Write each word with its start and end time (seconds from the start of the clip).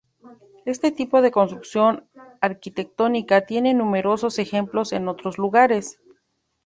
Este 0.65 0.91
tipo 0.91 1.21
de 1.21 1.29
construcción 1.29 2.09
arquitectónica 2.41 3.45
tiene 3.45 3.75
numerosos 3.75 4.39
ejemplos 4.39 4.93
en 4.93 5.07
otros 5.07 5.37
lugares. 5.37 5.99